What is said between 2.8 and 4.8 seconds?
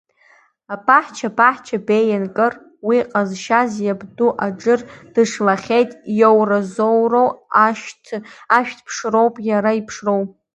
уи ҟазҵаз иабду Аџыр